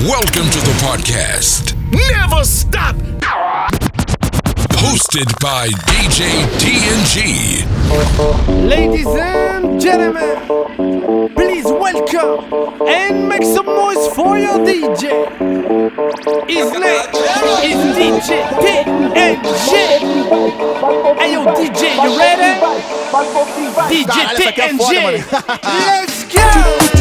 Welcome 0.00 0.50
to 0.50 0.58
the 0.60 0.76
podcast. 0.84 1.72
Never 1.90 2.44
stop. 2.44 2.96
Hosted 4.76 5.32
by 5.40 5.68
DJ 5.88 6.44
TNG. 6.60 7.64
Ladies 8.68 9.06
and 9.06 9.80
gentlemen, 9.80 10.36
please 11.34 11.64
welcome 11.64 12.86
and 12.86 13.26
make 13.26 13.42
some 13.42 13.64
noise 13.64 14.14
for 14.14 14.36
your 14.36 14.58
DJ. 14.58 15.08
His 16.46 16.70
name 16.72 17.08
is 17.64 17.78
DJ 17.96 18.44
TNG. 18.60 19.70
Hey 21.16 21.32
yo, 21.32 21.46
DJ, 21.54 21.96
you 22.04 22.18
ready? 22.18 22.60
DJ 23.88 24.16
TNG. 24.36 24.92
Let's 25.64 26.24
go. 26.34 26.95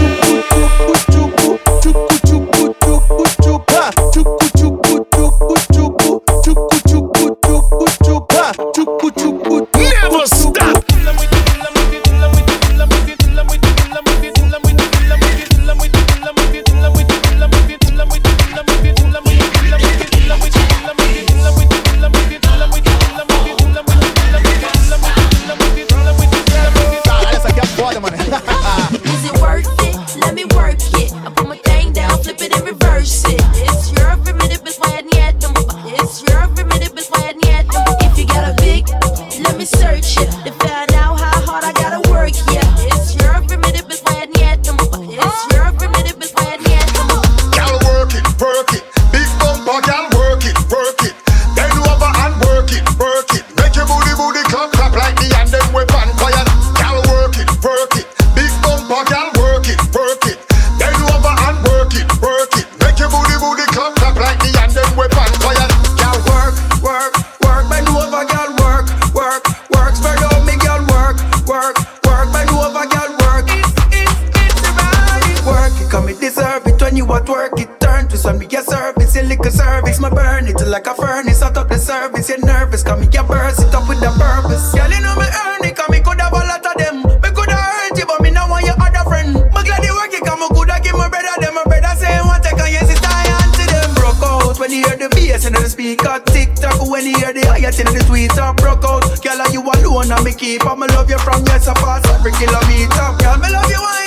A 81.41 81.51
furnace, 81.53 81.69
the 81.69 81.77
service. 81.77 82.29
You're 82.29 82.39
nervous, 82.45 82.83
come 82.83 83.01
me 83.01 83.07
your 83.11 83.23
burst 83.23 83.59
it 83.59 83.73
up 83.73 83.87
with 83.89 83.99
the 83.99 84.11
purpose. 84.15 84.73
Girl, 84.73 84.89
you 84.89 85.01
know 85.01 85.15
me 85.15 85.27
earn 85.27 85.65
it, 85.65 85.75
come 85.75 85.91
me 85.91 85.99
could 85.99 86.19
have 86.19 86.33
a 86.33 86.37
lot 86.37 86.65
of 86.65 86.75
them. 86.77 87.03
Me 87.03 87.29
could 87.33 87.49
have 87.49 87.59
hurt 87.59 87.97
you, 87.97 88.05
but 88.05 88.21
me 88.21 88.31
now 88.31 88.49
want 88.49 88.65
your 88.65 88.75
other 88.79 89.03
friend. 89.09 89.33
Me 89.33 89.61
glad 89.63 89.83
you 89.83 89.95
work 89.95 90.13
it, 90.13 90.23
come 90.23 90.39
me 90.39 90.47
could 90.53 90.69
have 90.69 90.83
give 90.83 90.95
my 90.95 91.09
brother 91.09 91.35
them. 91.41 91.55
My 91.55 91.63
brother 91.65 91.93
say 91.99 92.13
one 92.23 92.41
take 92.41 92.59
on 92.59 92.69
it's 92.71 92.99
tie 93.01 93.27
on 93.35 93.49
to 93.51 93.63
them. 93.67 93.89
Broke 93.95 94.23
out 94.23 94.59
when 94.59 94.71
you 94.71 94.85
hear 94.85 94.97
the 94.97 95.09
bass 95.11 95.45
and 95.45 95.55
the 95.55 95.67
speaker 95.67 96.19
tick 96.31 96.55
tock. 96.55 96.79
When 96.87 97.05
you 97.05 97.17
hear 97.17 97.33
the 97.33 97.43
higher 97.47 97.71
till 97.71 97.91
the 97.91 98.01
tweets 98.07 98.37
up 98.37 98.57
broke 98.57 98.85
out. 98.85 99.03
Girl, 99.19 99.39
are 99.41 99.51
you 99.51 99.61
alone 99.61 100.11
and 100.11 100.23
me 100.23 100.33
keep 100.33 100.65
up. 100.65 100.79
Me 100.79 100.87
love 100.95 101.09
you 101.09 101.19
from 101.19 101.43
yes, 101.45 101.67
I 101.67 101.73
pass 101.75 102.05
every 102.15 102.31
kilometer. 102.31 103.07
Girl, 103.19 103.37
me 103.41 103.49
love 103.51 103.69
you 103.69 104.04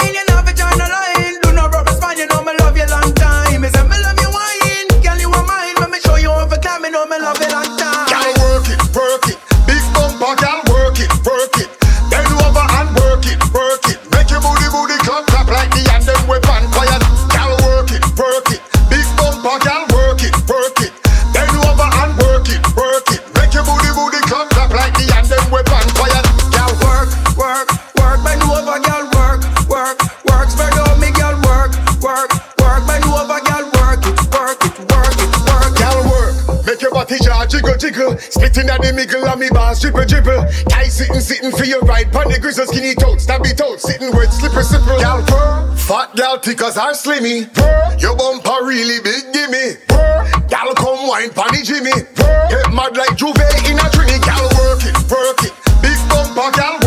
jiggle 37.49 37.77
jiggle. 37.77 38.19
Splitting 38.19 38.69
at 38.69 38.81
the 38.83 38.93
middle 38.93 39.27
and 39.27 39.41
me 39.41 39.49
bars 39.51 39.81
dribble 39.81 40.05
dribble. 40.05 40.47
Tie 40.69 40.89
sitting 40.89 41.21
sitting 41.21 41.51
for 41.51 41.65
your 41.65 41.81
right, 41.83 42.11
pon 42.13 42.31
the 42.31 42.39
grizzle 42.39 42.67
skinny 42.67 42.95
toes, 42.95 43.27
stabby 43.27 43.57
toes, 43.57 43.83
sitting 43.83 44.13
word 44.13 44.31
slipper 44.31 44.63
slipper. 44.63 44.97
Gal 45.01 45.25
purr, 45.25 45.75
fat 45.77 46.15
gal 46.15 46.39
tickers 46.39 46.77
are 46.77 46.93
slimmy. 46.93 47.53
Purr, 47.53 47.97
your 47.99 48.17
bumper 48.17 48.65
really 48.65 49.03
big 49.03 49.33
gimme. 49.33 49.77
Purr, 49.89 50.47
gal 50.49 50.75
come 50.75 51.09
wine 51.09 51.31
pon 51.31 51.51
the 51.51 51.65
jimmy. 51.65 51.97
Purr, 52.15 52.49
get 52.49 52.71
mad 52.73 52.97
like 52.97 53.17
Juve 53.17 53.35
in 53.67 53.81
a 53.81 53.89
trini. 53.91 54.21
Gal 54.23 54.47
work 54.61 54.85
it, 54.85 54.97
work 55.11 55.41
it. 55.43 55.55
Big 55.83 55.99
bumper 56.09 56.53
gal 56.55 56.78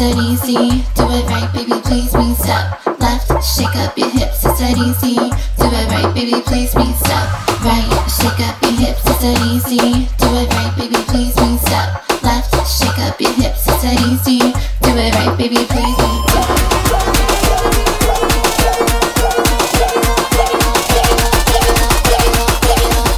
that 0.00 0.16
easy. 0.16 0.80
Do 0.96 1.04
it 1.12 1.28
right, 1.28 1.52
baby, 1.52 1.76
please 1.84 2.14
me. 2.16 2.32
Stop, 2.32 2.80
left, 2.98 3.28
shake 3.44 3.76
up 3.76 3.92
your 3.98 4.08
hips, 4.08 4.40
it's 4.46 4.58
that 4.58 4.78
easy. 4.80 5.16
Do 5.60 5.68
it 5.68 5.86
right, 5.92 6.08
baby, 6.14 6.40
please 6.40 6.74
me. 6.74 6.88
Stop, 7.04 7.28
right, 7.60 7.84
shake 8.08 8.40
up 8.40 8.56
your 8.64 8.72
hips, 8.80 9.04
it's 9.04 9.20
that 9.20 9.36
easy. 9.44 10.08
Do 10.16 10.28
it 10.40 10.48
right, 10.56 10.72
baby, 10.80 10.96
please 11.04 11.36
me. 11.36 11.58
Stop, 11.68 12.00
left, 12.24 12.48
shake 12.64 12.98
up 13.04 13.20
your 13.20 13.32
hips, 13.36 13.68
it's 13.68 13.82
that 13.84 14.00
easy. 14.08 14.40
Do 14.80 14.96
it 14.96 15.12
right, 15.20 15.36
baby, 15.36 15.68
please 15.68 15.96
me. 16.00 16.12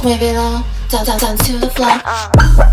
Wave 0.03 0.21
it 0.21 0.35
low, 0.35 0.59
down, 0.89 1.05
down, 1.05 1.17
down 1.17 1.37
to 1.47 1.53
the 1.59 1.69
floor. 1.69 1.87
Uh-uh. 1.87 2.72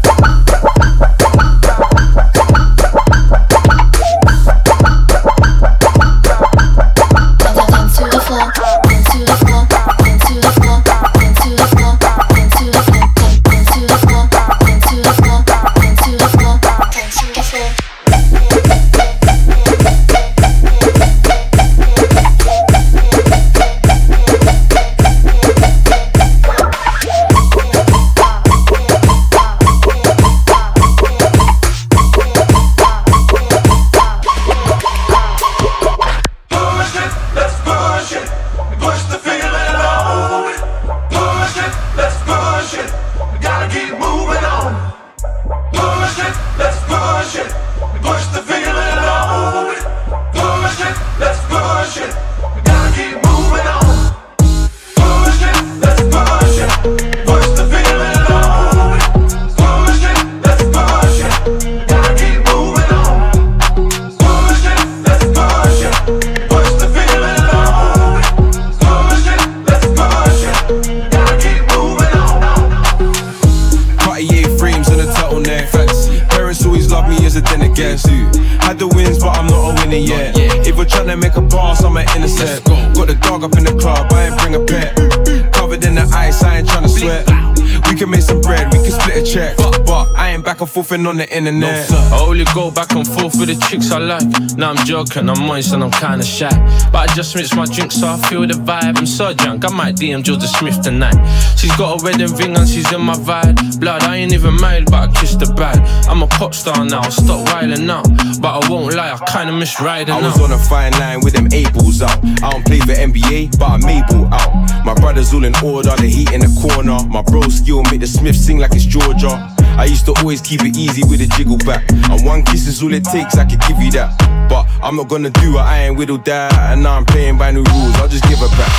Club, 83.94 84.12
I 84.12 84.26
ain't 84.26 84.38
bring 84.38 84.54
a 84.54 84.64
pet. 84.64 85.52
Covered 85.52 85.84
in 85.84 85.94
the 85.94 86.08
ice, 86.14 86.42
I 86.42 86.58
ain't 86.58 86.68
trying 86.68 86.82
to 86.84 86.88
sweat. 86.88 87.49
We 87.90 87.96
can 87.96 88.08
make 88.08 88.22
some 88.22 88.40
bread, 88.40 88.72
we 88.72 88.78
can 88.78 88.92
split 88.92 89.16
a 89.16 89.22
check. 89.24 89.56
But 89.56 90.14
I 90.14 90.30
ain't 90.30 90.44
back 90.44 90.60
and 90.60 90.70
forth 90.70 90.92
and 90.92 91.04
on 91.08 91.16
the 91.16 91.28
internet. 91.36 91.90
I 91.90 92.20
only 92.20 92.44
go 92.54 92.70
back 92.70 92.92
and 92.92 93.04
forth 93.04 93.34
with 93.36 93.48
the 93.48 93.56
chicks 93.66 93.90
I 93.90 93.98
like. 93.98 94.22
Now 94.56 94.70
I'm 94.70 94.86
joking, 94.86 95.28
I'm 95.28 95.44
moist 95.44 95.72
and 95.72 95.82
I'm 95.82 95.90
kinda 95.90 96.24
shy. 96.24 96.48
But 96.92 97.10
I 97.10 97.14
just 97.14 97.34
mix 97.34 97.52
my 97.52 97.64
drink 97.66 97.90
so 97.90 98.06
I 98.06 98.16
feel 98.28 98.46
the 98.46 98.54
vibe. 98.54 98.96
I'm 98.98 99.06
so 99.06 99.34
drunk, 99.34 99.64
I 99.64 99.74
might 99.74 99.96
DM 99.96 100.22
Jorja 100.22 100.46
Smith 100.46 100.80
tonight. 100.80 101.18
She's 101.58 101.74
got 101.76 102.00
a 102.00 102.04
wedding 102.04 102.32
ring 102.36 102.56
and 102.56 102.68
she's 102.68 102.90
in 102.92 103.02
my 103.02 103.14
vibe. 103.14 103.80
Blood, 103.80 104.04
I 104.04 104.18
ain't 104.18 104.32
even 104.32 104.54
married, 104.60 104.88
but 104.88 105.10
I 105.10 105.12
kissed 105.20 105.40
the 105.40 105.52
bride. 105.52 105.80
I'm 106.08 106.22
a 106.22 106.28
pop 106.28 106.54
star 106.54 106.84
now, 106.84 107.02
stop 107.08 107.44
whiling 107.48 107.90
out. 107.90 108.06
But 108.40 108.52
I 108.54 108.70
won't 108.70 108.94
lie, 108.94 109.10
I 109.10 109.18
kinda 109.32 109.52
miss 109.52 109.80
riding 109.80 110.14
I 110.14 110.22
was 110.22 110.40
on 110.40 110.52
a 110.52 110.58
fine 110.58 110.92
line 110.92 111.22
with 111.22 111.34
them 111.34 111.48
A 111.52 111.68
balls 111.72 112.02
out. 112.02 112.22
I 112.44 112.50
don't 112.52 112.64
play 112.64 112.78
for 112.78 112.94
NBA, 112.94 113.58
but 113.58 113.68
I'm 113.68 113.84
able 113.84 114.32
out. 114.32 114.84
My 114.84 114.94
brothers 114.94 115.34
all 115.34 115.42
in 115.42 115.56
order, 115.64 115.96
the 115.96 116.06
heat 116.06 116.30
in 116.30 116.40
the 116.40 116.52
corner. 116.62 116.98
My 117.08 117.22
bro 117.22 117.42
skill 117.48 117.79
make 117.84 118.00
the 118.00 118.06
Smith 118.06 118.36
sing 118.36 118.58
like 118.58 118.74
it's 118.74 118.84
Georgia. 118.84 119.38
I 119.78 119.84
used 119.84 120.04
to 120.06 120.14
always 120.18 120.40
keep 120.40 120.62
it 120.64 120.76
easy 120.76 121.02
with 121.08 121.20
a 121.20 121.26
jiggle 121.38 121.56
back. 121.58 121.84
And 121.90 122.24
one 122.26 122.42
kiss 122.42 122.66
is 122.66 122.82
all 122.82 122.92
it 122.92 123.04
takes, 123.04 123.36
I 123.38 123.44
could 123.44 123.60
give 123.62 123.80
you 123.80 123.90
that. 123.92 124.12
But 124.50 124.66
I'm 124.82 124.96
not 124.96 125.08
gonna 125.08 125.30
do 125.30 125.56
it, 125.56 125.62
I 125.62 125.84
ain't 125.84 125.96
whittle 125.96 126.18
that. 126.18 126.52
And 126.72 126.82
now 126.82 126.96
I'm 126.96 127.04
playing 127.04 127.38
by 127.38 127.52
new 127.52 127.62
rules, 127.62 127.94
I'll 127.96 128.08
just 128.08 128.24
give 128.24 128.38
her 128.40 128.50
back. 128.58 128.74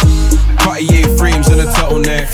Cartier 0.60 1.08
frames 1.18 1.48
and 1.48 1.62
a 1.62 1.66
turtleneck. 1.74 2.30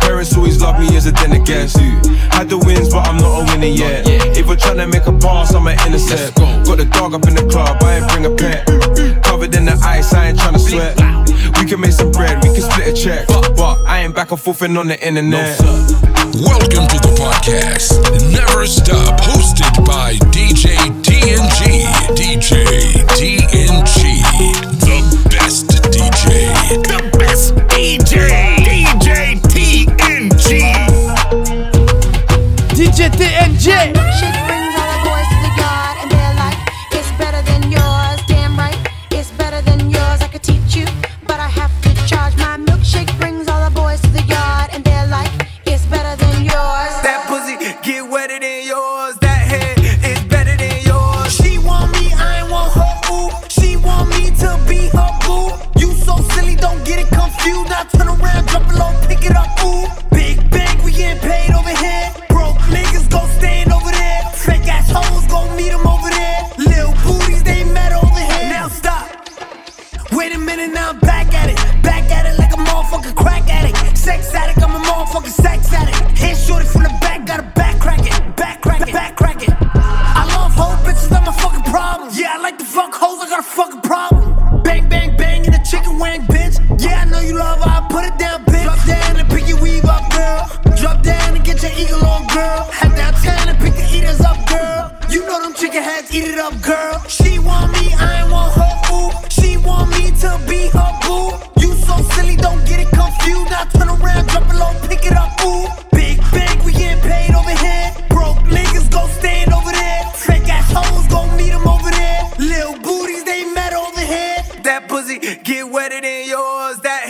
Parents 0.00 0.36
always 0.36 0.60
love 0.60 0.78
me 0.78 0.94
as 0.96 1.06
a 1.06 1.12
then 1.12 1.32
against 1.32 1.78
who? 1.78 1.88
Had 2.34 2.48
the 2.48 2.58
wins, 2.58 2.90
but 2.90 3.06
I'm 3.06 3.16
not 3.16 3.40
a 3.40 3.52
winner 3.52 3.72
yet. 3.72 4.06
If 4.36 4.48
we're 4.48 4.56
trying 4.56 4.78
to 4.78 4.86
make 4.86 5.06
a 5.06 5.12
pass, 5.12 5.54
I'm 5.54 5.66
an 5.66 5.78
innocent. 5.86 6.34
Got 6.66 6.78
the 6.78 6.84
dog 6.84 7.14
up 7.14 7.26
in 7.26 7.34
the 7.34 7.46
club, 7.46 7.78
I 7.82 7.96
ain't 7.96 8.08
bring 8.10 8.26
a 8.26 8.34
pet. 8.34 8.66
Covered 9.22 9.54
in 9.54 9.64
the 9.64 9.78
ice, 9.84 10.12
I 10.12 10.28
ain't 10.28 10.38
trying 10.38 10.54
to 10.54 10.58
sweat. 10.58 10.98
We 11.58 11.66
can 11.66 11.80
make 11.80 11.92
some 11.92 12.10
bread, 12.10 12.42
we 12.42 12.52
can 12.52 12.62
split 12.62 12.88
a 12.88 12.92
check. 12.92 13.41
Back 14.10 14.32
and 14.32 14.40
forth 14.40 14.62
and 14.62 14.76
on 14.76 14.88
the 14.88 15.06
internet. 15.06 15.58
Welcome 15.60 16.88
to 16.88 16.98
the 16.98 17.14
podcast. 17.16 18.02
Never 18.32 18.66
Stop, 18.66 19.20
hosted 19.20 19.86
by 19.86 20.14
DJ 20.32 20.74
TNG. 21.02 21.84
DJ 22.16 22.64
TNG. 23.14 24.22
The 24.80 25.28
best 25.30 25.68
DJ. 25.92 26.91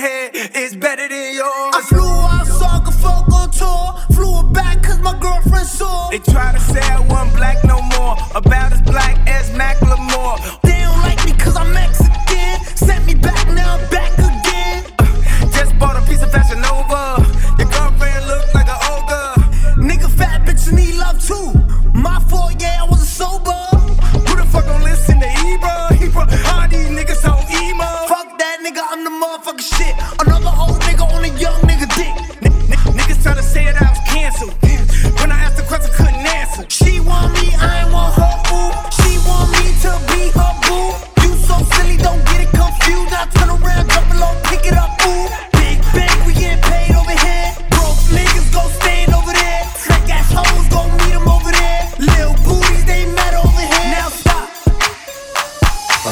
Head 0.02 0.30
is 0.56 0.74
better 0.74 1.08
than 1.08 1.21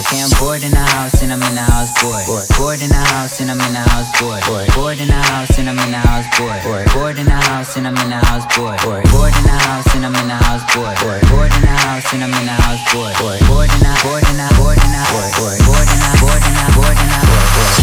Okay, 0.00 0.16
I'm 0.16 0.32
bored 0.40 0.64
in 0.64 0.72
the 0.72 0.80
house 0.80 1.20
and 1.20 1.28
I'm 1.28 1.42
in 1.44 1.54
the 1.54 1.60
house 1.60 1.92
bored. 2.00 2.24
Bored 2.56 2.80
in 2.80 2.88
the 2.88 2.96
house 2.96 3.36
and 3.40 3.50
I'm 3.52 3.60
in 3.60 3.72
the 3.76 3.84
house 3.84 4.08
bored. 4.16 4.40
Bored 4.72 4.96
in 4.96 5.08
the 5.08 5.20
house 5.28 5.58
and 5.60 5.68
I'm 5.68 5.76
in 5.76 5.90
the 5.92 6.00
house 6.00 6.24
bored. 6.40 6.88
Bored 6.96 7.18
in 7.20 7.26
the 7.28 7.36
house 7.36 7.76
and 7.76 7.86
I'm 7.86 7.96
in 8.00 8.08
the 8.08 8.16
house 8.16 8.48
bored. 8.56 8.80
Bored 9.12 9.36
in 9.36 9.44
the 9.44 9.52
house 9.60 9.92
and 9.92 10.06
I'm 10.06 10.16
in 10.16 10.26
the 10.26 10.40
house 10.40 10.64
bored. 10.72 10.96
Bored 11.28 11.52
in 11.52 11.60
the 11.60 11.76
house 11.84 12.08
and 12.16 12.24
I'm 12.24 12.32
in 12.32 12.46
the 12.48 12.56
house 12.64 12.80
bored. 12.96 13.12
Bored 13.44 13.68
in 13.68 13.80
the 13.84 13.92
bored 14.00 14.24
in 14.24 14.36
the 14.40 14.48
bored 14.56 14.80
in 14.80 14.88
the 14.88 15.04
bored 15.68 15.84
in 15.84 16.00
the 16.00 16.12
bored 16.16 16.44
in 16.48 16.54
the 16.56 16.66
bored 16.80 16.96
in 16.96 17.08
the 17.12 17.20
bored. 17.20 17.79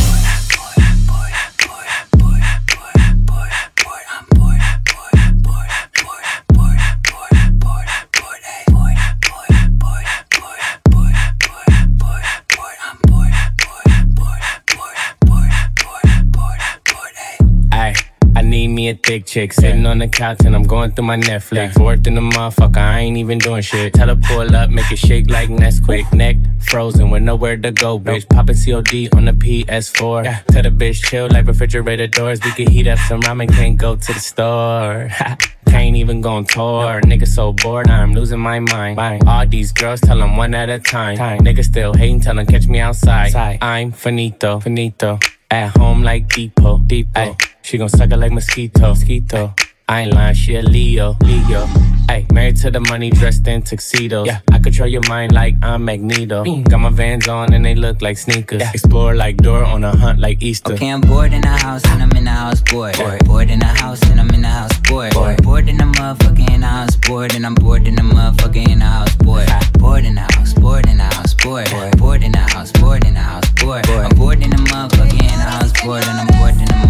Me 18.87 18.91
a 18.91 18.95
thick 18.95 19.25
chick 19.25 19.51
sitting 19.51 19.85
on 19.85 19.97
the 19.97 20.07
couch 20.07 20.37
and 20.45 20.55
I'm 20.55 20.63
going 20.63 20.91
through 20.91 21.05
my 21.05 21.17
Netflix. 21.17 21.77
Worked 21.77 22.07
in 22.07 22.15
the 22.15 22.21
motherfucker, 22.21 22.77
I 22.77 22.99
ain't 22.99 23.17
even 23.17 23.37
doing 23.37 23.61
shit. 23.61 23.93
Tell 23.93 24.07
her 24.07 24.15
pull 24.15 24.55
up, 24.55 24.69
make 24.69 24.89
it 24.91 24.99
shake 24.99 25.29
like 25.29 25.49
Nesquik. 25.49 26.13
Neck 26.13 26.37
frozen 26.69 27.09
with 27.09 27.23
nowhere 27.23 27.57
to 27.57 27.71
go, 27.71 27.99
bitch. 27.99 28.27
Poppin' 28.29 28.55
COD 28.55 29.09
on 29.17 29.25
the 29.25 29.33
PS4. 29.33 30.45
Tell 30.47 30.63
the 30.63 30.69
bitch 30.69 31.03
chill 31.03 31.27
like 31.27 31.47
refrigerator 31.47 32.07
doors. 32.07 32.39
We 32.43 32.51
can 32.51 32.67
heat 32.71 32.87
up 32.87 32.99
some 32.99 33.21
ramen, 33.21 33.49
can't 33.49 33.77
go 33.77 33.95
to 33.95 34.13
the 34.13 34.19
store. 34.19 35.09
Can't 35.67 35.97
even 35.97 36.21
go 36.21 36.29
on 36.29 36.45
tour. 36.45 37.01
Nigga 37.01 37.27
so 37.27 37.51
bored, 37.51 37.89
I'm 37.89 38.13
losing 38.13 38.39
my 38.39 38.59
mind. 38.59 38.97
All 39.27 39.45
these 39.45 39.73
girls 39.73 39.99
tell 39.99 40.17
them 40.17 40.37
one 40.37 40.55
at 40.55 40.69
a 40.69 40.79
time. 40.79 41.17
Nigga 41.17 41.63
still 41.63 41.93
hating, 41.93 42.21
tell 42.21 42.35
them 42.35 42.45
catch 42.45 42.67
me 42.67 42.79
outside. 42.79 43.35
I'm 43.61 43.91
finito, 43.91 44.61
finito. 44.61 45.19
At 45.51 45.77
home 45.77 46.03
like 46.03 46.29
Depot, 46.29 46.77
Depot. 46.79 47.19
Ay, 47.19 47.35
she 47.67 47.77
gon' 47.77 47.89
suck 47.89 48.09
it 48.09 48.15
like 48.15 48.31
mosquito, 48.31 48.79
mosquito. 48.79 49.53
I 49.89 50.01
ain't 50.01 50.13
lying, 50.13 50.35
she 50.35 50.55
a 50.55 50.61
Leo, 50.61 51.17
Leo. 51.21 51.67
Ay, 52.07 52.25
married 52.31 52.55
to 52.57 52.71
the 52.71 52.79
money, 52.79 53.09
dressed 53.09 53.45
in 53.45 53.61
tuxedos. 53.61 54.25
Yeah, 54.25 54.39
I 54.53 54.59
control 54.59 54.87
your 54.87 55.01
mind 55.09 55.33
like 55.33 55.55
I'm 55.61 55.83
Magneto. 55.83 56.45
Got 56.63 56.77
my 56.77 56.89
vans 56.89 57.27
on 57.27 57.53
and 57.53 57.65
they 57.65 57.75
look 57.75 58.01
like 58.01 58.17
sneakers. 58.17 58.61
Yeah. 58.61 58.71
Explore 58.73 59.15
like 59.15 59.35
Dora 59.35 59.67
on 59.67 59.83
a 59.83 59.93
hunt 59.93 60.19
like 60.19 60.41
Easter. 60.41 60.73
Okay, 60.73 60.87
I'm 60.87 61.01
bored 61.01 61.33
in 61.33 61.41
the 61.41 61.49
house 61.49 61.83
and 61.87 62.01
I'm 62.01 62.11
in 62.11 62.23
the 62.23 62.31
house 62.31 62.61
bored. 62.61 62.97
Bored, 62.97 63.25
bored 63.25 63.49
in 63.49 63.59
the 63.59 63.65
house 63.65 64.01
and 64.09 64.21
I'm 64.21 64.29
in 64.29 64.43
the 64.43 64.47
house 64.47 64.79
bored. 64.89 65.13
Bored, 65.13 65.43
bored 65.43 65.67
in 65.67 65.75
the 65.75 65.83
motherfucker 65.83 66.49
in 66.49 66.61
the 66.61 66.67
house 66.67 66.95
bored 66.95 67.35
and 67.35 67.45
I'm 67.45 67.55
bored 67.55 67.85
in 67.85 67.95
the 67.95 68.01
motherfucker 68.01 68.65
in 68.65 68.79
the 68.79 68.85
house 68.85 69.13
bored. 69.17 69.47
Bored 69.77 70.05
in 70.05 70.15
the 70.15 70.21
house, 70.21 70.53
bored 70.53 70.87
in 70.87 70.97
the 70.97 71.03
house 71.03 71.33
bored. 71.33 71.67
Bored 71.97 72.23
in 72.23 72.31
the 72.31 72.39
house, 72.39 72.71
bored 72.71 73.03
in 73.03 73.13
the 73.13 73.19
house 73.19 73.49
bored. 73.61 73.89
I'm 73.89 74.15
bored 74.17 74.41
in 74.41 74.51
the 74.51 74.55
motherfucker 74.55 75.11
in 75.11 75.39
the 75.39 75.47
house 75.51 75.73
bored 75.83 76.03
and 76.07 76.19
I'm 76.19 76.27
bored 76.39 76.55
in 76.55 76.63
the 76.63 76.63
motherfucker 76.63 76.71
in 76.71 76.81
the 76.81 76.86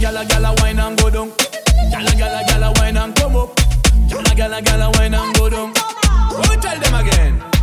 Gala, 0.00 0.24
gala, 0.24 0.24
gala, 0.26 0.54
wine 0.62 0.78
and 0.78 0.96
go 0.98 1.10
down. 1.10 1.32
Gala, 1.90 2.14
gala, 2.14 2.44
gala, 2.46 2.72
wine 2.76 2.96
and 2.96 3.16
come 3.16 3.34
up. 3.34 3.50
Gala, 4.08 4.34
gala, 4.36 4.62
gala, 4.62 4.90
wine 4.94 5.14
and 5.14 5.36
go 5.36 5.50
down. 5.50 5.72
Go 6.30 6.42
tell 6.60 6.78
them 6.78 6.94
again. 6.94 7.57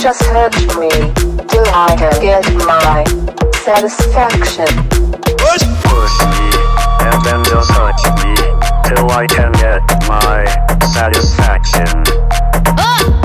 Just 0.00 0.22
touch 0.22 0.56
me, 0.78 0.88
till 0.88 1.66
I 1.74 1.94
can 1.94 2.22
get 2.22 2.44
my 2.64 3.04
satisfaction. 3.52 4.66
Push 5.36 5.62
me, 6.24 6.48
and 7.04 7.22
then 7.22 7.44
just 7.44 7.68
touch 7.68 8.02
me, 8.24 8.34
till 8.88 9.10
I 9.10 9.26
can 9.28 9.52
get 9.52 9.82
my 10.08 10.46
satisfaction. 10.94 12.02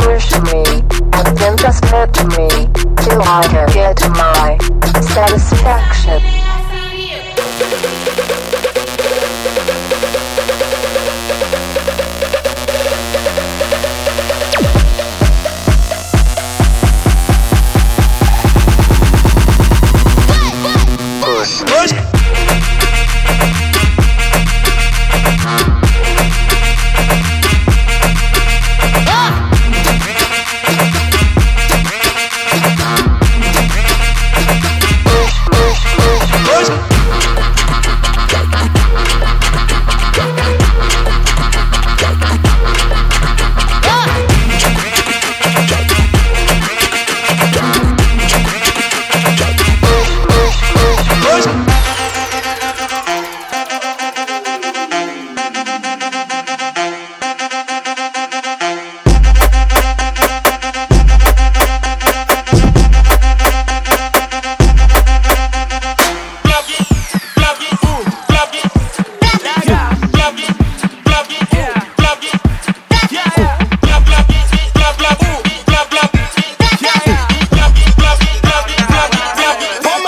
Push 0.03 0.33
me, 0.51 0.83
and 1.13 1.37
then 1.37 1.55
just 1.57 1.81
touch 1.85 2.17
me, 2.35 2.49
till 2.97 3.21
I 3.23 3.47
can 3.49 3.69
get 3.71 4.01
my 4.09 4.57
satisfaction. 4.99 6.44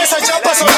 esa 0.07 0.21
chapa 0.21 0.55
son 0.55 0.76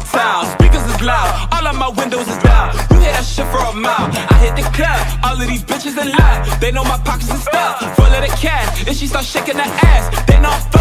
my 0.00 0.06
town. 0.12 0.46
Speakers 0.58 0.84
is 0.86 1.00
loud, 1.02 1.48
all 1.52 1.66
of 1.66 1.76
my 1.76 1.88
windows 1.88 2.28
is 2.28 2.38
down. 2.38 2.74
You 2.90 3.00
hear 3.00 3.12
that 3.12 3.24
shit 3.24 3.46
for 3.52 3.58
a 3.58 3.72
mile. 3.72 4.08
I 4.30 4.36
hit 4.40 4.56
the 4.56 4.66
club, 4.76 5.00
all 5.24 5.40
of 5.40 5.48
these 5.48 5.62
bitches 5.62 6.00
in 6.00 6.10
line. 6.12 6.60
They 6.60 6.72
know 6.72 6.84
my 6.84 6.98
pockets 6.98 7.32
is 7.32 7.42
stuff, 7.42 7.96
full 7.96 8.06
of 8.06 8.20
the 8.20 8.32
cash. 8.36 8.86
If 8.86 8.96
she 8.96 9.06
start 9.06 9.24
shaking 9.24 9.56
her 9.56 9.70
ass, 9.86 10.04
they 10.26 10.40
know 10.40 10.50
I'm 10.50 10.79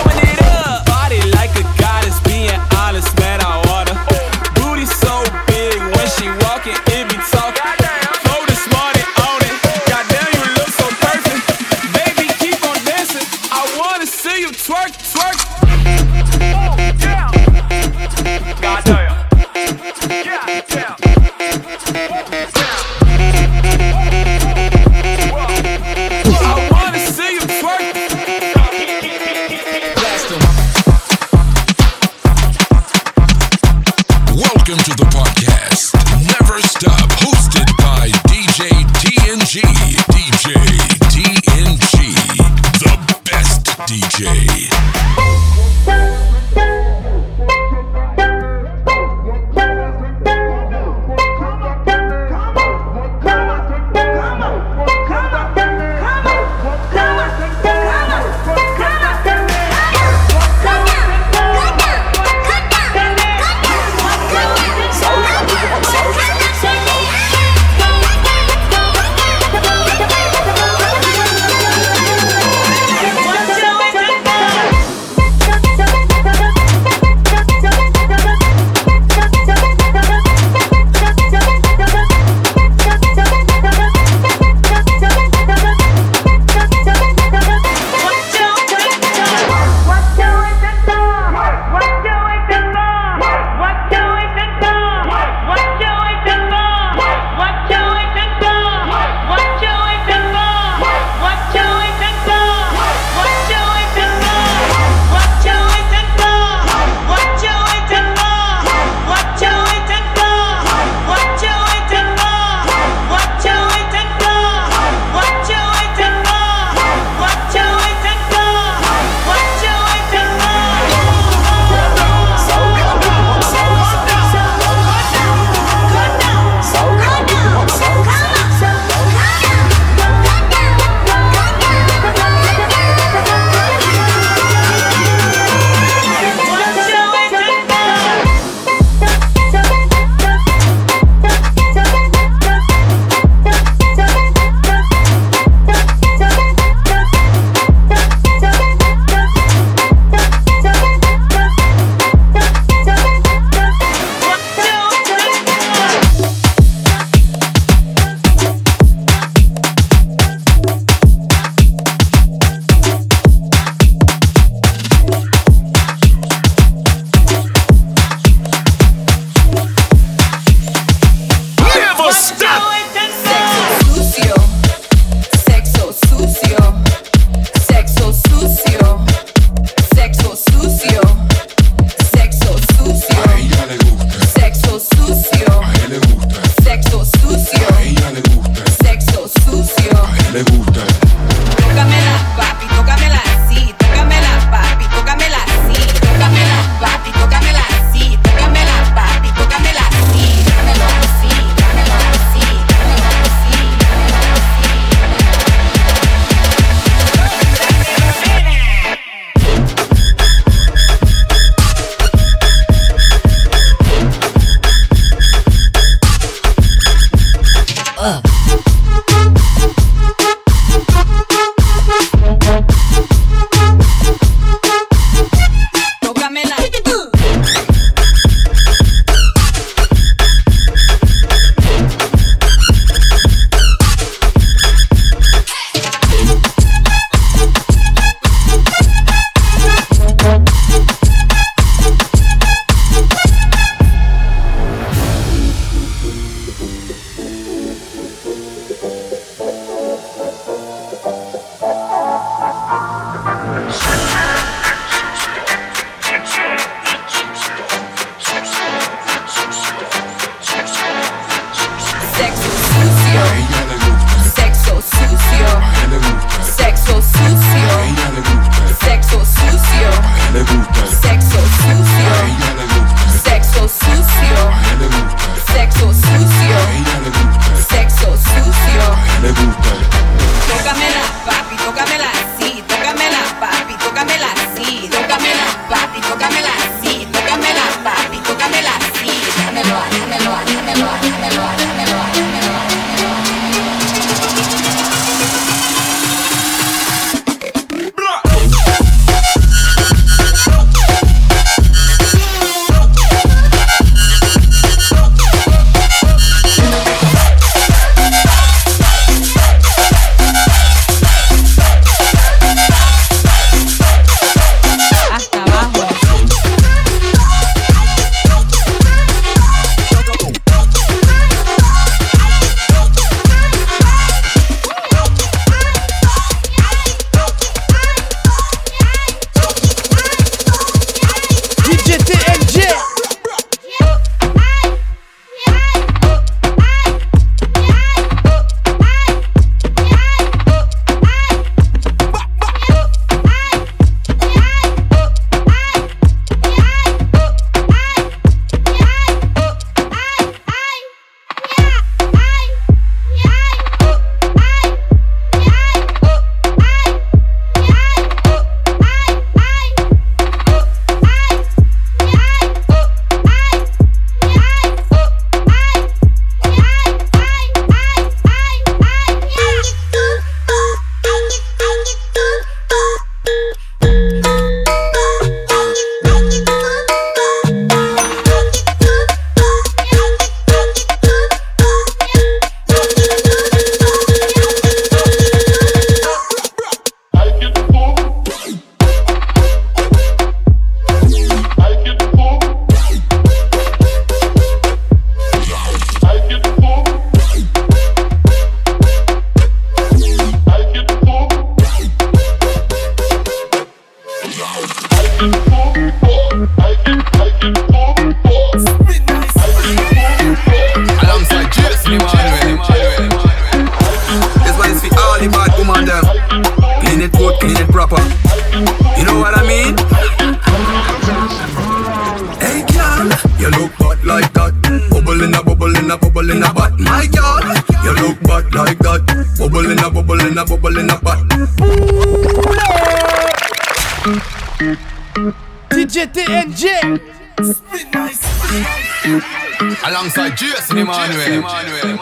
Emmanuel. 441.12 441.98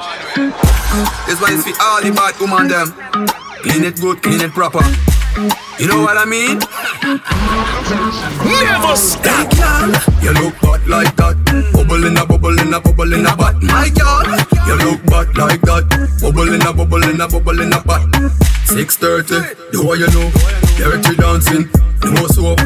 This 1.28 1.40
one 1.40 1.54
is 1.54 1.64
for 1.64 1.74
all 1.82 2.02
the 2.02 2.12
bad 2.12 2.40
woman 2.40 2.68
them. 2.68 2.92
Clean 3.62 3.84
it 3.84 4.00
good, 4.02 4.22
clean 4.22 4.42
it 4.42 4.52
proper. 4.52 4.84
You 5.80 5.88
know 5.88 6.02
what 6.02 6.18
I 6.18 6.26
mean? 6.26 6.58
Never 8.44 8.96
stop. 8.96 9.48
Girl, 9.54 9.94
you 10.24 10.34
look 10.34 10.60
bad 10.62 10.88
like 10.88 11.16
that. 11.18 11.38
Bubble 11.74 12.06
in 12.06 12.18
a 12.18 12.26
bubble 12.26 12.60
in 12.60 12.74
a 12.74 12.80
bubble 12.80 13.14
in 13.14 13.26
a 13.26 13.36
pot. 13.36 13.62
My 13.62 13.90
girl, 13.90 14.26
you 14.66 14.76
look 14.84 15.04
bad 15.06 15.38
like 15.38 15.62
that. 15.62 15.86
Bubble 16.22 16.54
in 16.54 16.62
a 16.62 16.74
bubble 16.74 17.04
in 17.04 17.22
a 17.22 17.28
bubble 17.28 17.62
in 17.62 17.74
a 17.74 17.80
pot. 17.82 18.02
6:30, 18.66 19.72
do 19.72 19.86
what 19.86 20.00
you 20.00 20.08
know. 20.08 20.32
Dirty 20.78 21.16
dancing, 21.16 21.70
no 22.04 22.28
soap. 22.28 22.58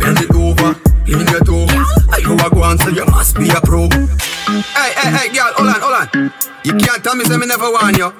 Bend 0.00 0.18
it 0.18 0.34
over, 0.34 0.74
clean 1.04 1.26
your 1.26 1.40
toe. 1.44 1.66
I 2.10 2.20
know 2.22 2.36
I 2.42 2.48
go 2.52 2.62
on, 2.62 2.78
so 2.78 2.88
you 2.88 3.06
must 3.06 3.36
be 3.38 3.48
a 3.50 3.60
pro. 3.60 3.88
Hey, 4.46 4.94
hey, 4.94 5.10
hey, 5.10 5.28
girl, 5.34 5.50
hold 5.58 5.74
on, 5.74 5.80
hold 5.82 6.06
on. 6.14 6.32
You 6.62 6.78
can't 6.78 7.02
tell 7.02 7.16
me 7.16 7.24
say 7.24 7.36
me 7.36 7.46
never 7.46 7.66
want 7.66 7.98
you. 7.98 8.14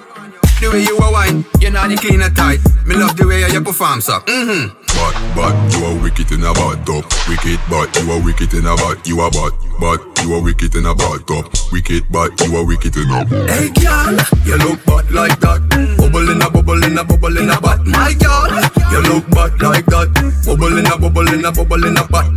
The 0.59 0.67
way 0.75 0.83
you 0.83 0.99
a 0.99 1.12
wine, 1.12 1.47
you 1.62 1.71
know 1.71 1.87
the 1.87 1.95
clean 1.95 2.19
and 2.19 2.35
tight. 2.35 2.59
Me 2.83 2.99
love 2.99 3.15
the 3.15 3.29
way 3.31 3.47
you 3.47 3.62
perform, 3.62 4.01
so. 4.01 4.19
Mm-hmm. 4.27 4.75
But, 4.75 5.15
but, 5.39 5.55
you 5.71 5.87
are 5.87 5.95
wicked 6.03 6.33
in 6.33 6.43
a 6.43 6.51
bad 6.51 6.83
top. 6.83 7.07
Wicked, 7.31 7.62
but 7.71 7.95
you 8.03 8.11
are 8.11 8.19
wicked 8.19 8.51
in 8.59 8.67
a 8.67 8.75
bad. 8.75 9.07
You 9.07 9.23
are 9.23 9.31
bad, 9.31 9.55
but 9.79 10.03
you 10.27 10.35
are 10.35 10.43
wicked 10.43 10.75
in 10.75 10.91
a 10.91 10.95
bad 10.99 11.23
top. 11.31 11.47
Wicked, 11.71 12.11
but 12.11 12.35
you 12.43 12.59
are 12.59 12.67
wicked 12.67 12.97
in 12.99 13.07
a 13.07 13.23
Hey, 13.47 13.71
girl, 13.71 14.19
you 14.43 14.59
look 14.67 14.83
bad 14.83 15.07
like 15.15 15.39
that. 15.47 15.62
Bubble 15.95 16.27
in 16.27 16.43
a 16.43 16.51
bubble 16.51 16.83
in 16.83 16.99
a 16.99 17.05
bubble 17.07 17.39
in 17.39 17.51
a 17.55 17.57
pot. 17.62 17.87
My 17.87 18.11
girl, 18.19 18.51
you 18.91 19.01
look 19.15 19.31
bad 19.31 19.55
like 19.62 19.87
that. 19.95 20.11
Bubble 20.43 20.75
in 20.75 20.91
a 20.91 20.99
bubble 20.99 21.29
in 21.31 21.45
a 21.47 21.53
bubble 21.55 21.87
in 21.87 21.95
a 21.95 22.03
pot. 22.03 22.35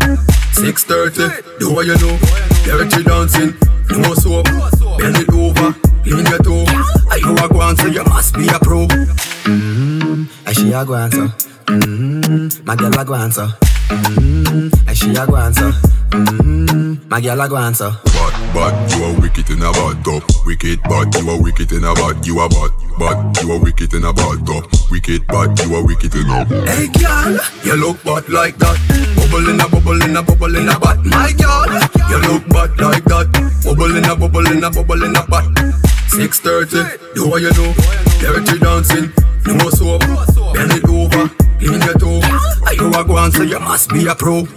6:30, 0.54 1.58
do 1.58 1.74
what 1.74 1.90
you 1.90 1.98
know. 1.98 2.59
Dirty 2.70 3.02
dancing, 3.02 3.56
no 3.90 4.14
soap. 4.14 4.46
Bend 5.00 5.18
it 5.18 5.30
over, 5.34 5.74
clean 6.04 6.26
your 6.28 6.38
toe. 6.38 6.66
I 7.10 7.18
know 7.26 7.34
I 7.36 7.48
go 7.48 7.74
so 7.74 7.88
you 7.88 8.04
must 8.04 8.36
be 8.36 8.48
a 8.48 8.60
pro. 8.60 8.86
Mm-hmm. 8.86 10.26
I 10.46 10.54
she 10.54 10.72
a 10.72 10.86
go 10.86 10.94
answer. 10.94 11.34
Mm-hmm. 11.66 12.66
My 12.66 12.76
girl 12.76 12.94
a 12.94 13.04
go 13.04 13.16
answer. 13.16 13.48
Mm-hmm. 13.88 14.88
I 14.88 14.94
she 14.94 15.10
a 15.16 15.26
go 15.26 15.38
answer. 15.38 15.72
Mm-hmm. 16.12 17.10
My 17.10 17.20
girl 17.20 17.42
a 17.42 17.50
go 17.50 17.58
answer. 17.58 17.90
But, 18.04 18.54
but 18.54 18.96
you 18.96 19.04
are 19.04 19.20
wicked 19.20 19.50
in 19.50 19.64
a 19.64 19.72
bad 19.72 20.06
top. 20.06 20.24
Wicked, 20.46 20.80
but 20.84 21.20
you 21.20 21.28
are 21.28 21.42
wicked 21.42 21.72
in 21.72 21.84
a 21.84 21.96
bad. 21.96 22.24
You 22.28 22.38
are 22.38 22.50
bad, 22.50 22.70
but 23.00 23.42
you 23.42 23.52
are 23.52 23.60
wicked 23.60 23.96
in 23.96 24.06
a 24.06 24.14
bad 24.14 24.46
top. 24.46 24.70
Wicked, 24.92 25.26
but 25.26 25.60
you 25.66 25.74
are 25.74 25.84
wicked 25.84 26.14
in 26.14 26.30
a 26.30 26.46
Hey 26.70 26.88
girl, 27.02 27.36
you 27.64 27.76
look 27.78 28.04
bad 28.04 28.30
like 28.30 28.58
that. 28.58 29.19
Bubble 29.30 29.50
in 29.50 29.60
a 29.62 29.70
bubble 29.70 30.02
in 30.02 30.16
a 30.16 30.24
bubble 30.24 30.56
in 30.56 30.70
a 30.70 30.80
pot. 30.80 31.06
My 31.06 31.32
girl, 31.34 31.66
you 32.10 32.18
look 32.28 32.50
bad 32.50 32.82
like 32.82 33.04
that. 33.06 33.28
Bubble 33.64 33.96
in 33.96 34.06
a 34.06 34.16
bubble 34.16 34.48
in 34.48 34.64
a 34.64 34.72
bubble 34.72 35.04
in 35.04 35.16
a 35.16 35.22
pot. 35.22 35.46
6:30, 36.08 37.14
do 37.14 37.30
what 37.30 37.40
you 37.40 37.52
know. 37.54 37.74
Dirty 38.20 38.58
dancing, 38.58 39.14
no 39.46 39.70
soap. 39.70 40.02
Bend 40.54 40.72
it 40.72 40.90
over, 40.90 41.30
clean 41.60 41.80
your 41.80 41.94
toe. 42.00 42.22
I 42.66 42.76
know 42.78 42.90
I 42.92 43.04
go 43.04 43.18
on, 43.18 43.32
so 43.32 43.44
you 43.44 43.60
must 43.60 43.90
be 43.94 44.08
a 44.08 44.16
pro. 44.16 44.48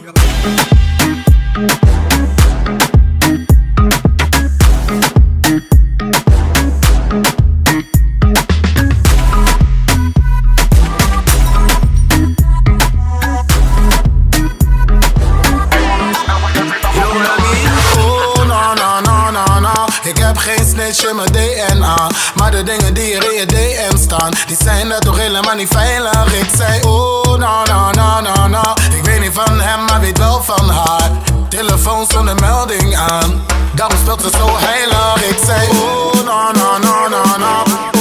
Heb 20.32 20.42
geen 20.42 20.66
snitch 20.66 21.08
in 21.08 21.16
mijn 21.16 21.32
DNA. 21.32 22.06
Maar 22.34 22.50
de 22.50 22.62
dingen 22.62 22.94
die 22.94 23.16
er 23.16 23.32
in 23.32 23.38
je 23.38 23.46
DM 23.46 23.96
staan, 23.96 24.30
die 24.46 24.56
zijn 24.62 24.92
er 24.92 25.00
toch 25.00 25.18
helemaal 25.18 25.54
niet 25.54 25.68
veilig. 25.68 26.34
Ik 26.34 26.48
zei, 26.56 26.82
oh, 26.82 27.24
no, 27.24 27.62
no, 27.64 27.90
no, 27.90 28.20
no, 28.20 28.46
no. 28.46 28.74
Ik 28.96 29.04
weet 29.04 29.20
niet 29.20 29.32
van 29.32 29.60
hem, 29.60 29.84
maar 29.84 30.00
weet 30.00 30.18
wel 30.18 30.42
van 30.42 30.68
haar. 30.68 31.10
Telefoon 31.48 32.06
zonder 32.08 32.34
melding 32.34 32.96
aan. 32.96 33.44
Daarom 33.74 33.98
speelt 33.98 34.20
ze 34.22 34.30
zo 34.38 34.46
heilig. 34.50 35.22
Ik 35.28 35.38
zei, 35.46 35.68
oh, 35.68 36.14
no, 36.14 36.50
no, 36.60 36.78
no, 36.78 37.08
no, 37.08 37.22
no. 37.44 37.54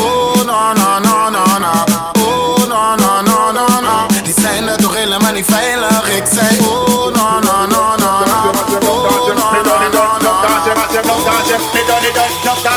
Oh, 0.03 0.35
no, 0.35 0.73
no, 0.73 0.99
no, 0.99 1.29
no, 1.29 1.43
no. 1.65 1.73
Oh, 2.25 2.67
no, 2.67 2.95
no, 2.95 3.51
no, 3.51 3.65
no. 3.81 4.23
Die 4.23 4.33
zijn 4.41 4.67
er 4.67 4.77
toch 4.77 4.95
helemaal 4.95 5.33
niet 5.33 5.47
veilig. 5.49 6.09
Ik 6.09 6.23
zei, 6.33 6.59
oh, 6.59 7.15
no, 7.15 7.39
no, 7.39 7.65
no, 7.65 7.95
no. 7.97 8.51
Oh, 8.89 9.10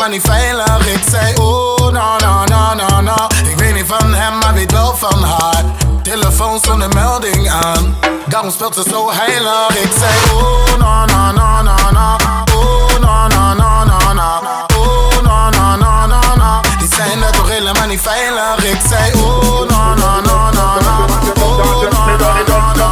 er 0.00 0.20
toch 0.20 0.26
helemaal 0.26 0.60
niet 0.60 0.66
veilig. 0.66 0.86
Ik 0.86 1.02
zei, 1.10 1.34
oh, 1.36 1.78
no, 1.78 2.16
no, 2.16 2.44
no, 2.44 2.74
no, 2.74 3.00
no. 3.00 3.26
Ik 3.50 3.58
weet 3.58 3.74
niet 3.74 3.86
van 3.86 4.14
hem, 4.14 4.38
maar 4.38 4.54
weet 4.54 4.72
wel 4.72 4.94
van 4.96 5.22
haar. 5.22 5.64
Telefoon 6.02 6.60
zonder 6.62 6.88
melding 6.88 7.50
aan. 7.50 7.96
Daarom 8.26 8.50
speelt 8.50 8.74
ze 8.74 8.82
zo 8.90 9.10
heilig. 9.12 9.68
Ik 9.68 9.90
zei, 9.98 10.40
oh, 10.40 10.78
no, 10.78 11.04
no, 11.04 11.32
no, 11.32 11.62
no, 11.62 11.74
no. 11.90 12.16
Oh, 12.54 12.98
no, 13.00 13.26
no, 13.26 13.54
no, 13.54 13.84
no, 13.84 14.12
no. 14.12 14.66
Oh, 14.76 15.22
no, 15.22 15.48
no, 15.50 15.76
no, 15.76 16.06
no, 16.06 16.34
no. 16.36 16.60
Die 16.78 16.88
zijn 16.94 17.22
er 17.22 17.32
toch 17.32 17.48
helemaal 17.48 17.86
niet 17.86 18.00
veilig. 18.00 18.64
Ik 18.64 18.80
zei, 18.88 19.12
oh, 19.14 19.68
no, 19.68 19.94
no, 19.94 20.20
no, 20.20 20.50
no, 20.50 20.80
no. 20.80 21.04
Oh, 21.42 21.82
no, 21.92 22.16
no, 22.16 22.42
no, 22.46 22.74
no. 22.74 22.90